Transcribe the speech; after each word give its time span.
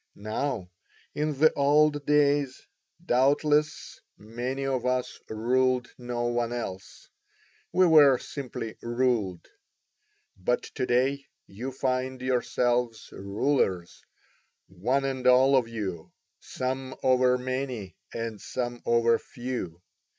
Now 0.15 0.71
in 1.13 1.37
the 1.37 1.53
old 1.53 2.07
days, 2.07 2.65
doubtless, 3.05 4.01
many 4.17 4.65
of 4.65 4.83
us 4.83 5.19
ruled 5.29 5.89
no 5.95 6.23
one 6.25 6.51
else, 6.51 7.07
we 7.71 7.85
were 7.85 8.17
simply 8.17 8.77
ruled. 8.81 9.47
But 10.35 10.63
to 10.63 10.87
day 10.87 11.27
you 11.45 11.71
find 11.71 12.19
yourselves 12.19 13.09
rulers, 13.11 14.03
one 14.65 15.05
and 15.05 15.27
all 15.27 15.55
of 15.55 15.67
you, 15.67 16.11
some 16.39 16.95
over 17.03 17.37
many 17.37 17.95
and 18.11 18.41
some 18.41 18.81
over 18.87 19.19
few. 19.19 19.83